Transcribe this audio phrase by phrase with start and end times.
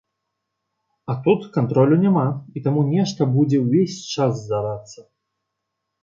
[1.05, 2.23] А тут кантролю няма,
[2.59, 5.05] і таму нешта будзе ўвесь час здарацца.